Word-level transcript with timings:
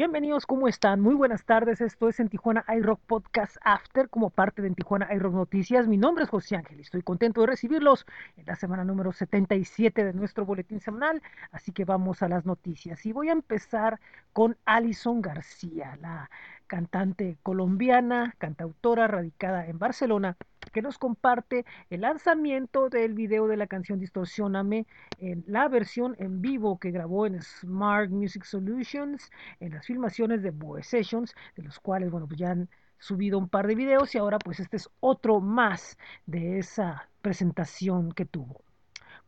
Bienvenidos, 0.00 0.46
¿cómo 0.46 0.66
están? 0.66 1.02
Muy 1.02 1.14
buenas 1.14 1.44
tardes. 1.44 1.82
Esto 1.82 2.08
es 2.08 2.20
en 2.20 2.30
Tijuana 2.30 2.64
iRock 2.74 3.00
Podcast 3.00 3.58
After 3.62 4.08
como 4.08 4.30
parte 4.30 4.62
de 4.62 4.68
en 4.68 4.74
Tijuana 4.74 5.12
iRock 5.14 5.34
Noticias. 5.34 5.86
Mi 5.86 5.98
nombre 5.98 6.24
es 6.24 6.30
José 6.30 6.56
Ángel 6.56 6.78
y 6.78 6.80
estoy 6.80 7.02
contento 7.02 7.42
de 7.42 7.48
recibirlos 7.48 8.06
en 8.38 8.46
la 8.46 8.56
semana 8.56 8.82
número 8.82 9.12
77 9.12 10.02
de 10.02 10.14
nuestro 10.14 10.46
boletín 10.46 10.80
semanal. 10.80 11.20
Así 11.52 11.72
que 11.72 11.84
vamos 11.84 12.22
a 12.22 12.28
las 12.28 12.46
noticias. 12.46 13.04
Y 13.04 13.12
voy 13.12 13.28
a 13.28 13.32
empezar 13.32 14.00
con 14.32 14.56
Alison 14.64 15.20
García, 15.20 15.98
la 16.00 16.30
cantante 16.70 17.36
colombiana, 17.42 18.36
cantautora 18.38 19.08
radicada 19.08 19.66
en 19.66 19.80
Barcelona, 19.80 20.36
que 20.72 20.82
nos 20.82 20.98
comparte 20.98 21.66
el 21.90 22.02
lanzamiento 22.02 22.88
del 22.88 23.14
video 23.14 23.48
de 23.48 23.56
la 23.56 23.66
canción 23.66 23.98
Distorsioname 23.98 24.86
en 25.18 25.42
la 25.48 25.66
versión 25.66 26.14
en 26.20 26.40
vivo 26.40 26.78
que 26.78 26.92
grabó 26.92 27.26
en 27.26 27.42
Smart 27.42 28.10
Music 28.10 28.44
Solutions, 28.44 29.32
en 29.58 29.74
las 29.74 29.84
filmaciones 29.84 30.44
de 30.44 30.52
Boe 30.52 30.84
Sessions, 30.84 31.34
de 31.56 31.64
los 31.64 31.80
cuales, 31.80 32.08
bueno, 32.08 32.28
pues 32.28 32.38
ya 32.38 32.52
han 32.52 32.68
subido 33.00 33.36
un 33.36 33.48
par 33.48 33.66
de 33.66 33.74
videos 33.74 34.14
y 34.14 34.18
ahora 34.18 34.38
pues 34.38 34.60
este 34.60 34.76
es 34.76 34.88
otro 35.00 35.40
más 35.40 35.98
de 36.26 36.60
esa 36.60 37.08
presentación 37.20 38.12
que 38.12 38.26
tuvo. 38.26 38.62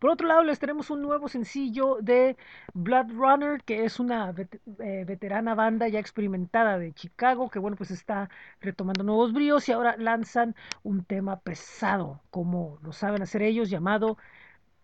Por 0.03 0.11
otro 0.11 0.27
lado, 0.27 0.43
les 0.43 0.59
tenemos 0.59 0.91
un 0.91 1.01
nuevo 1.01 1.29
sencillo 1.29 1.99
de 2.01 2.37
Blood 2.75 3.13
Runner, 3.13 3.63
que 3.63 3.85
es 3.85 4.01
una 4.01 4.35
eh, 4.81 5.05
veterana 5.07 5.55
banda 5.55 5.87
ya 5.87 6.01
experimentada 6.01 6.77
de 6.77 6.93
Chicago, 6.93 7.49
que 7.49 7.61
bueno, 7.61 7.77
pues 7.77 7.93
está 7.93 8.29
retomando 8.61 9.05
nuevos 9.05 9.33
bríos 9.33 9.69
y 9.69 9.73
ahora 9.73 9.95
lanzan 9.97 10.57
un 10.83 11.05
tema 11.05 11.39
pesado, 11.39 12.21
como 12.31 12.81
lo 12.83 12.93
saben 12.93 13.23
hacer 13.23 13.43
ellos, 13.43 13.71
llamado 13.71 14.19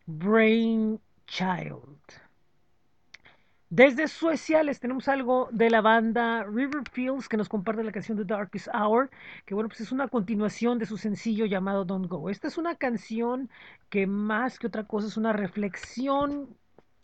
Brain 0.07 1.01
Child. 1.27 2.28
Desde 3.71 4.09
Suecia 4.09 4.63
les 4.63 4.81
tenemos 4.81 5.09
algo 5.09 5.51
de 5.53 5.69
la 5.69 5.83
banda 5.83 6.43
River 6.45 6.85
Fields 6.91 7.29
que 7.29 7.37
nos 7.37 7.51
comparte 7.51 7.85
la 7.85 7.93
canción 7.93 8.17
The 8.17 8.25
Darkest 8.25 8.69
Hour, 8.73 9.11
que 9.45 9.55
bueno, 9.55 9.69
pues 9.69 9.83
es 9.83 9.93
una 9.93 10.09
continuación 10.09 10.79
de 10.79 10.87
su 10.87 10.97
sencillo 10.97 11.45
llamado 11.45 11.85
Don't 11.85 12.07
Go. 12.07 12.31
Esta 12.31 12.49
es 12.49 12.57
una 12.57 12.77
canción 12.77 13.51
que 13.91 14.07
más 14.07 14.59
que 14.59 14.69
otra 14.69 14.85
cosa 14.85 15.07
es 15.09 15.19
una 15.19 15.35
reflexión 15.35 16.57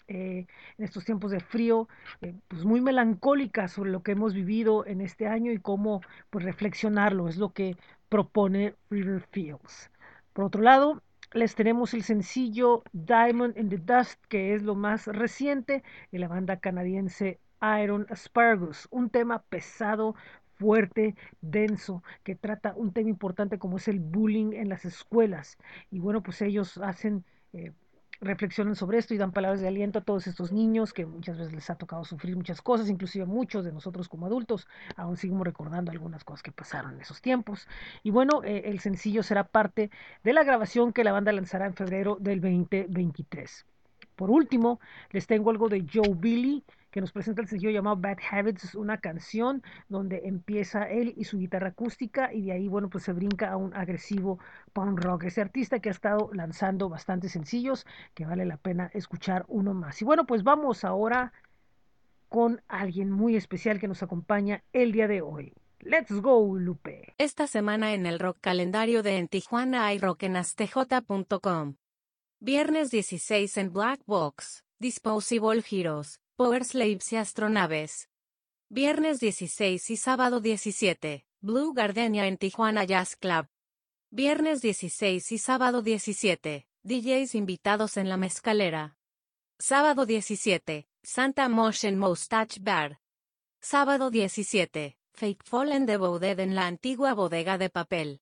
eh, 0.08 0.46
en 0.78 0.84
estos 0.84 1.04
tiempos 1.04 1.32
de 1.32 1.40
frío, 1.40 1.86
eh, 2.22 2.34
pues 2.48 2.64
muy 2.64 2.80
melancólica 2.80 3.68
sobre 3.68 3.90
lo 3.90 4.02
que 4.02 4.12
hemos 4.12 4.32
vivido 4.32 4.86
en 4.86 5.02
este 5.02 5.26
año 5.26 5.52
y 5.52 5.58
cómo 5.58 6.00
pues 6.30 6.46
reflexionarlo, 6.46 7.28
es 7.28 7.36
lo 7.36 7.52
que 7.52 7.76
propone 8.08 8.74
River 8.88 9.20
Fields. 9.32 9.90
Por 10.32 10.46
otro 10.46 10.62
lado, 10.62 11.02
les 11.34 11.56
tenemos 11.56 11.94
el 11.94 12.04
sencillo 12.04 12.84
Diamond 12.92 13.58
in 13.58 13.68
the 13.68 13.78
Dust, 13.78 14.24
que 14.28 14.54
es 14.54 14.62
lo 14.62 14.76
más 14.76 15.06
reciente 15.08 15.82
de 16.12 16.18
la 16.20 16.28
banda 16.28 16.60
canadiense 16.60 17.40
Iron 17.82 18.06
Asparagus, 18.08 18.86
un 18.90 19.10
tema 19.10 19.42
pesado, 19.42 20.14
fuerte, 20.54 21.16
denso, 21.40 22.04
que 22.22 22.36
trata 22.36 22.74
un 22.76 22.92
tema 22.92 23.10
importante 23.10 23.58
como 23.58 23.78
es 23.78 23.88
el 23.88 23.98
bullying 23.98 24.52
en 24.52 24.68
las 24.68 24.84
escuelas. 24.84 25.58
Y 25.90 25.98
bueno, 25.98 26.22
pues 26.22 26.40
ellos 26.40 26.78
hacen 26.78 27.24
eh, 27.52 27.72
reflexionan 28.24 28.74
sobre 28.74 28.98
esto 28.98 29.14
y 29.14 29.18
dan 29.18 29.32
palabras 29.32 29.60
de 29.60 29.68
aliento 29.68 29.98
a 29.98 30.02
todos 30.02 30.26
estos 30.26 30.52
niños 30.52 30.92
que 30.92 31.06
muchas 31.06 31.38
veces 31.38 31.52
les 31.52 31.70
ha 31.70 31.76
tocado 31.76 32.04
sufrir 32.04 32.36
muchas 32.36 32.62
cosas, 32.62 32.88
inclusive 32.88 33.26
muchos 33.26 33.64
de 33.64 33.72
nosotros 33.72 34.08
como 34.08 34.26
adultos 34.26 34.66
aún 34.96 35.16
seguimos 35.16 35.46
recordando 35.46 35.90
algunas 35.90 36.24
cosas 36.24 36.42
que 36.42 36.52
pasaron 36.52 36.94
en 36.94 37.00
esos 37.00 37.20
tiempos. 37.20 37.68
Y 38.02 38.10
bueno, 38.10 38.42
eh, 38.44 38.62
el 38.66 38.80
sencillo 38.80 39.22
será 39.22 39.44
parte 39.44 39.90
de 40.22 40.32
la 40.32 40.44
grabación 40.44 40.92
que 40.92 41.04
la 41.04 41.12
banda 41.12 41.32
lanzará 41.32 41.66
en 41.66 41.74
febrero 41.74 42.16
del 42.20 42.40
2023. 42.40 43.66
Por 44.16 44.30
último, 44.30 44.80
les 45.10 45.26
tengo 45.26 45.50
algo 45.50 45.68
de 45.68 45.84
Joe 45.92 46.14
Billy, 46.14 46.64
que 46.94 47.00
nos 47.00 47.10
presenta 47.10 47.42
el 47.42 47.48
sencillo 47.48 47.72
llamado 47.72 47.96
Bad 47.96 48.18
Habits, 48.30 48.76
una 48.76 48.98
canción 48.98 49.64
donde 49.88 50.20
empieza 50.26 50.88
él 50.88 51.12
y 51.16 51.24
su 51.24 51.38
guitarra 51.38 51.70
acústica 51.70 52.32
y 52.32 52.42
de 52.42 52.52
ahí, 52.52 52.68
bueno, 52.68 52.88
pues 52.88 53.02
se 53.02 53.12
brinca 53.12 53.50
a 53.50 53.56
un 53.56 53.74
agresivo 53.74 54.38
punk 54.72 55.00
rock. 55.00 55.24
Ese 55.24 55.40
artista 55.40 55.80
que 55.80 55.88
ha 55.88 55.92
estado 55.92 56.30
lanzando 56.32 56.88
bastantes 56.88 57.32
sencillos 57.32 57.84
que 58.14 58.26
vale 58.26 58.44
la 58.44 58.58
pena 58.58 58.92
escuchar 58.94 59.44
uno 59.48 59.74
más. 59.74 60.00
Y 60.02 60.04
bueno, 60.04 60.24
pues 60.24 60.44
vamos 60.44 60.84
ahora 60.84 61.32
con 62.28 62.62
alguien 62.68 63.10
muy 63.10 63.34
especial 63.34 63.80
que 63.80 63.88
nos 63.88 64.04
acompaña 64.04 64.62
el 64.72 64.92
día 64.92 65.08
de 65.08 65.20
hoy. 65.20 65.52
Let's 65.80 66.12
go, 66.22 66.56
Lupe. 66.56 67.12
Esta 67.18 67.48
semana 67.48 67.92
en 67.92 68.06
el 68.06 68.20
rock 68.20 68.38
calendario 68.40 69.02
de 69.02 69.16
En 69.16 69.26
Tijuana 69.26 69.86
hay 69.86 69.98
rock. 69.98 70.22
Viernes 72.38 72.90
16 72.92 73.56
en 73.56 73.72
Black 73.72 74.00
Box, 74.06 74.64
Disposable 74.78 75.64
Heroes, 75.68 76.20
Power 76.36 76.64
Slaves 76.64 77.12
y 77.12 77.16
Astronaves. 77.16 78.08
Viernes 78.68 79.20
16 79.20 79.88
y 79.88 79.96
sábado 79.96 80.40
17, 80.40 81.24
Blue 81.40 81.72
Gardenia 81.72 82.26
en 82.26 82.38
Tijuana 82.38 82.82
Jazz 82.82 83.14
Club. 83.14 83.46
Viernes 84.10 84.60
16 84.60 85.30
y 85.30 85.38
sábado 85.38 85.80
17, 85.80 86.66
DJs 86.82 87.36
invitados 87.36 87.96
en 87.96 88.08
la 88.08 88.16
mezcalera. 88.16 88.98
Sábado 89.60 90.06
17, 90.06 90.88
Santa 91.04 91.48
Motion 91.48 91.98
Moustache 91.98 92.58
Bar. 92.60 92.98
Sábado 93.60 94.10
17, 94.10 94.98
Fake 95.12 95.44
Fallen 95.44 95.86
de 95.86 95.98
Bouded 95.98 96.40
en 96.40 96.56
la 96.56 96.66
antigua 96.66 97.14
bodega 97.14 97.58
de 97.58 97.70
papel. 97.70 98.20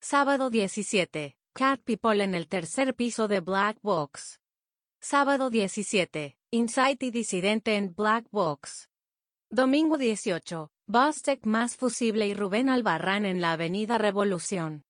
Sábado 0.00 0.48
17, 0.48 1.36
Cat 1.52 1.82
People 1.82 2.24
en 2.24 2.34
el 2.34 2.48
tercer 2.48 2.94
piso 2.94 3.28
de 3.28 3.40
Black 3.40 3.76
Box. 3.82 4.40
Sábado 5.00 5.50
17, 5.50 6.38
Insight 6.54 7.02
y 7.02 7.10
Disidente 7.10 7.76
en 7.76 7.94
Black 7.94 8.26
Box. 8.30 8.90
Domingo 9.48 9.96
18, 9.96 10.70
Bostec 10.86 11.46
más 11.46 11.78
Fusible 11.78 12.26
y 12.26 12.34
Rubén 12.34 12.68
Albarrán 12.68 13.24
en 13.24 13.40
la 13.40 13.52
Avenida 13.52 13.96
Revolución. 13.96 14.84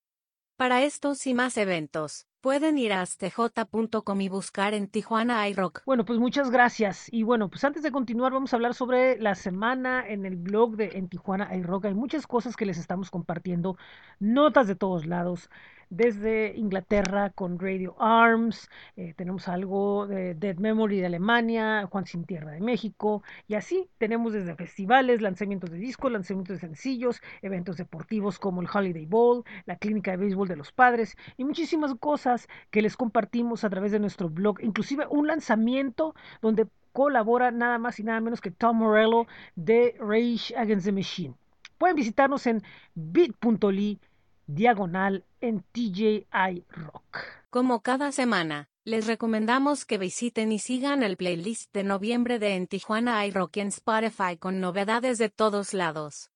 Para 0.56 0.83
estos 0.83 1.25
y 1.28 1.34
más 1.34 1.56
eventos, 1.56 2.27
pueden 2.41 2.78
ir 2.78 2.93
a 2.93 3.03
astj.com 3.03 4.21
y 4.21 4.28
buscar 4.28 4.75
en 4.75 4.89
Tijuana 4.89 5.49
iRock. 5.49 5.84
Bueno, 5.87 6.05
pues 6.05 6.19
muchas 6.19 6.50
gracias. 6.50 7.06
Y 7.12 7.23
bueno, 7.23 7.49
pues 7.49 7.62
antes 7.62 7.84
de 7.84 7.93
continuar 7.93 8.33
vamos 8.33 8.53
a 8.53 8.56
hablar 8.56 8.75
sobre 8.75 9.17
la 9.21 9.37
semana 9.37 10.05
en 10.05 10.27
el 10.27 10.34
blog 10.34 10.75
de 10.75 10.99
En 10.99 11.09
Tijuana 11.09 11.55
iRock. 11.55 11.84
Hay 11.84 11.94
muchas 11.94 12.27
cosas 12.27 12.56
que 12.56 12.67
les 12.67 12.77
estamos 12.77 13.09
compartiendo, 13.09 13.77
notas 14.19 14.67
de 14.67 14.75
todos 14.75 15.06
lados 15.06 15.49
desde 15.93 16.55
Inglaterra 16.57 17.29
con 17.29 17.59
Radio 17.59 17.95
Arms, 18.01 18.71
eh, 18.97 19.13
tenemos 19.15 19.47
algo 19.47 20.07
de 20.07 20.35
Dead 20.35 20.57
Memory 20.57 21.01
de 21.01 21.07
Alemania, 21.07 21.87
Juan 21.87 22.07
Sin 22.07 22.25
Tierra 22.25 22.53
de 22.53 22.61
México, 22.61 23.23
y 23.47 23.57
así 23.57 23.91
tenemos 23.99 24.33
desde 24.33 24.55
festivales, 24.55 25.21
lanzamientos 25.21 25.71
de 25.71 25.77
discos, 25.77 26.11
lanzamientos 26.11 26.57
de 26.57 26.67
sencillos, 26.67 27.21
eventos 27.43 27.77
deportivos 27.77 28.39
como 28.39 28.63
el 28.63 28.69
Holiday 28.73 29.05
Bowl, 29.05 29.45
la 29.67 29.77
clínica 29.77 30.13
de 30.13 30.17
béisbol 30.17 30.49
de 30.49 30.57
los 30.57 30.73
padres 30.73 31.15
y 31.37 31.45
muchísimas 31.45 31.95
cosas 31.97 32.49
que 32.71 32.81
les 32.81 32.97
compartimos 32.97 33.63
a 33.63 33.69
través 33.69 33.93
de 33.93 34.01
nuestro 34.01 34.31
blog, 34.31 34.61
inclusive 34.63 35.07
un 35.11 35.27
lanzamiento 35.27 36.15
donde 36.41 36.69
colabora 36.95 37.51
nada 37.51 37.77
más 37.77 38.01
y 38.01 38.03
nada 38.03 38.21
menos 38.21 38.41
que 38.41 38.51
Tom 38.51 38.79
Morello 38.79 39.27
de 39.57 39.95
Rage 39.99 40.57
Against 40.57 40.87
the 40.87 40.93
Machine. 40.93 41.35
Pueden 41.77 41.97
visitarnos 41.97 42.47
en 42.47 42.63
bit.ly 42.95 43.99
diagonal 44.47 45.25
en 45.41 45.63
TJI 45.73 46.65
Rock. 46.71 47.19
Como 47.51 47.83
cada 47.83 48.13
semana, 48.13 48.69
les 48.85 49.07
recomendamos 49.07 49.85
que 49.85 49.99
visiten 49.99 50.51
y 50.51 50.59
sigan 50.59 51.03
el 51.03 51.17
playlist 51.17 51.73
de 51.73 51.85
noviembre 51.85 52.39
de 52.39 52.57
En 52.57 52.67
Tijuana 52.67 53.25
iRock 53.27 53.59
en 53.59 53.69
Spotify 53.69 54.37
con 54.39 54.61
novedades 54.61 55.19
de 55.19 55.29
todos 55.29 55.73
lados. 55.73 56.31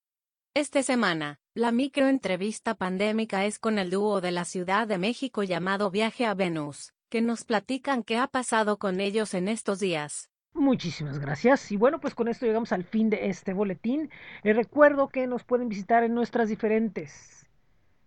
Esta 0.55 0.83
semana, 0.83 1.41
la 1.55 1.73
microentrevista 1.73 2.75
pandémica 2.75 3.45
es 3.47 3.59
con 3.59 3.79
el 3.79 3.91
dúo 3.91 4.21
de 4.21 4.31
la 4.31 4.45
Ciudad 4.45 4.87
de 4.87 4.99
México 4.99 5.43
llamado 5.43 5.91
Viaje 5.91 6.25
a 6.25 6.35
Venus, 6.35 6.93
que 7.09 7.21
nos 7.21 7.45
platican 7.45 8.03
qué 8.03 8.17
ha 8.17 8.27
pasado 8.29 8.79
con 8.79 9.01
ellos 9.01 9.35
en 9.35 9.49
estos 9.49 9.81
días. 9.81 10.31
Muchísimas 10.55 11.19
gracias. 11.19 11.73
Y 11.73 11.77
bueno, 11.77 12.01
pues 12.01 12.15
con 12.15 12.29
esto 12.29 12.47
llegamos 12.47 12.73
al 12.73 12.85
fin 12.85 13.11
de 13.11 13.29
este 13.29 13.53
boletín. 13.53 14.11
Les 14.43 14.57
recuerdo 14.57 15.09
que 15.09 15.27
nos 15.27 15.45
pueden 15.45 15.69
visitar 15.69 16.05
en 16.05 16.15
nuestras 16.15 16.49
diferentes 16.49 17.46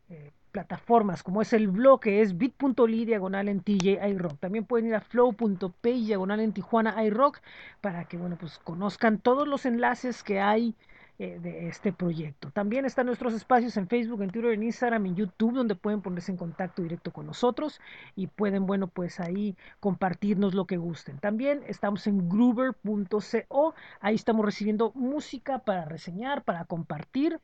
eh, 0.09 0.31
plataformas, 0.51 1.21
como 1.23 1.41
es 1.41 1.53
el 1.53 1.67
blog 1.67 2.01
que 2.01 2.21
es 2.21 2.37
bit.ly 2.37 3.05
diagonal 3.05 3.47
en 3.47 3.61
TJ 3.61 4.07
iRock. 4.09 4.39
También 4.39 4.65
pueden 4.65 4.87
ir 4.87 4.95
a 4.95 5.01
flow.pay 5.01 6.05
diagonal 6.05 6.39
en 6.39 6.53
Tijuana 6.53 7.03
iRock 7.03 7.39
para 7.81 8.05
que, 8.05 8.17
bueno, 8.17 8.35
pues 8.39 8.57
conozcan 8.59 9.19
todos 9.19 9.47
los 9.47 9.65
enlaces 9.65 10.23
que 10.23 10.39
hay 10.39 10.75
eh, 11.19 11.37
de 11.41 11.67
este 11.67 11.91
proyecto. 11.91 12.49
También 12.51 12.85
están 12.85 13.05
nuestros 13.05 13.33
espacios 13.33 13.75
en 13.75 13.89
Facebook, 13.89 14.21
en 14.21 14.31
Twitter, 14.31 14.53
en 14.53 14.63
Instagram, 14.63 15.05
en 15.05 15.15
YouTube, 15.15 15.53
donde 15.53 15.75
pueden 15.75 16.01
ponerse 16.01 16.31
en 16.31 16.37
contacto 16.37 16.81
directo 16.81 17.11
con 17.11 17.27
nosotros 17.27 17.81
y 18.15 18.27
pueden, 18.27 18.65
bueno, 18.65 18.87
pues 18.87 19.19
ahí 19.19 19.57
compartirnos 19.81 20.53
lo 20.53 20.65
que 20.65 20.77
gusten. 20.77 21.19
También 21.19 21.61
estamos 21.67 22.07
en 22.07 22.29
groover.co, 22.29 23.75
ahí 23.99 24.15
estamos 24.15 24.45
recibiendo 24.45 24.93
música 24.95 25.59
para 25.59 25.83
reseñar, 25.83 26.43
para 26.45 26.63
compartir 26.63 27.41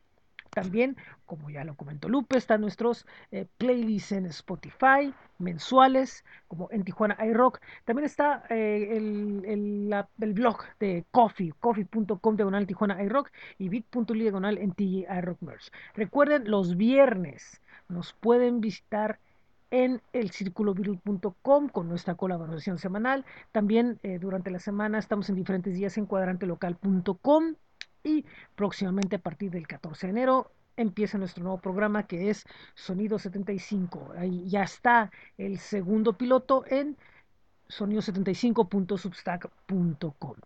También, 0.50 0.96
como 1.24 1.50
ya 1.50 1.64
lo 1.64 1.74
comentó 1.74 2.08
Lupe, 2.08 2.36
están 2.36 2.60
nuestros 2.60 3.06
eh, 3.30 3.46
playlists 3.58 4.12
en 4.12 4.26
Spotify 4.26 5.14
mensuales, 5.38 6.24
como 6.48 6.68
en 6.70 6.84
Tijuana 6.84 7.16
iRock. 7.24 7.60
También 7.84 8.06
está 8.06 8.44
eh, 8.48 8.96
el, 8.96 9.44
el, 9.44 10.04
el, 10.20 10.32
blog 10.32 10.62
de 10.80 11.04
Coffee, 11.10 11.52
coffee.com 11.60 12.36
diagonal 12.36 12.66
Tijuana 12.66 13.02
iRock 13.02 13.30
y 13.58 13.68
bit.ly 13.68 14.22
diagonal 14.22 14.58
en 14.58 14.72
TG 14.72 15.06
iRock 15.18 15.42
Merch. 15.42 15.70
Recuerden, 15.94 16.50
los 16.50 16.76
viernes 16.76 17.60
nos 17.88 18.12
pueden 18.14 18.60
visitar 18.60 19.18
en 19.70 20.00
el 20.12 20.30
con 21.72 21.88
nuestra 21.88 22.14
colaboración 22.14 22.78
semanal. 22.78 23.24
También 23.52 23.98
eh, 24.02 24.18
durante 24.18 24.50
la 24.50 24.58
semana 24.60 24.98
estamos 24.98 25.28
en 25.28 25.34
diferentes 25.34 25.74
días 25.74 25.98
en 25.98 26.06
cuadrantelocal.com 26.06 27.54
y 28.06 28.24
próximamente 28.54 29.16
a 29.16 29.18
partir 29.18 29.50
del 29.50 29.66
14 29.66 30.06
de 30.06 30.12
enero 30.12 30.52
empieza 30.76 31.18
nuestro 31.18 31.42
nuevo 31.42 31.58
programa 31.58 32.06
que 32.06 32.30
es 32.30 32.44
Sonido 32.74 33.18
75. 33.18 34.12
Ahí 34.16 34.48
ya 34.48 34.62
está 34.62 35.10
el 35.36 35.58
segundo 35.58 36.12
piloto 36.12 36.64
en 36.68 36.96
sonido75.substack.com. 37.68 40.36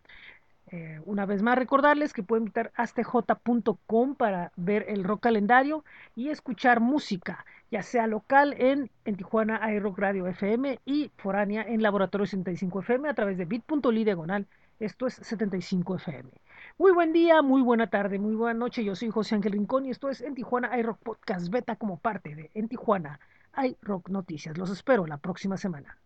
Eh, 0.73 1.01
una 1.05 1.27
vez 1.27 1.43
más 1.43 1.59
recordarles 1.59 2.13
que 2.13 2.23
pueden 2.23 2.45
visitar 2.45 2.71
astj.com 2.77 4.15
para 4.15 4.53
ver 4.55 4.85
el 4.89 5.03
rock 5.03 5.25
calendario 5.25 5.85
y 6.15 6.29
escuchar 6.29 6.79
música, 6.79 7.45
ya 7.73 7.83
sea 7.83 8.07
local 8.07 8.55
en, 8.57 8.89
en 9.05 9.17
Tijuana 9.17 9.61
iRock 9.75 9.99
Radio 9.99 10.29
FM 10.29 10.79
y 10.85 11.11
foránea 11.17 11.63
en 11.63 11.83
Laboratorio 11.83 12.25
75 12.25 12.81
FM 12.81 13.09
a 13.09 13.15
través 13.15 13.37
de 13.37 13.47
bit.ly 13.47 14.05
diagonal. 14.05 14.47
Esto 14.81 15.07
es 15.07 15.15
75 15.15 15.97
FM. 15.97 16.31
Muy 16.79 16.93
buen 16.93 17.13
día, 17.13 17.43
muy 17.43 17.61
buena 17.61 17.91
tarde, 17.91 18.19
muy 18.19 18.35
buena 18.35 18.59
noche. 18.59 18.83
Yo 18.83 18.97
soy 18.97 19.11
José 19.11 19.35
Ángel 19.35 19.53
Rincón 19.53 19.85
y 19.85 19.91
esto 19.91 20.09
es 20.09 20.23
En 20.23 20.35
Tijuana 20.35 20.79
iRock 20.79 20.99
Podcast 21.01 21.51
Beta 21.51 21.77
como 21.77 21.99
parte 21.99 22.35
de 22.35 22.51
En 22.55 22.67
Tijuana 22.67 23.21
iRock 23.63 24.09
Noticias. 24.09 24.57
Los 24.57 24.71
espero 24.71 25.07
la 25.07 25.19
próxima 25.19 25.59
semana. 25.59 25.99